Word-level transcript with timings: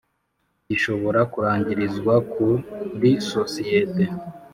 Gishobora 0.69 1.21
kurangirizwa 1.33 2.13
kuri 2.31 3.11
sosiyete 3.31 4.03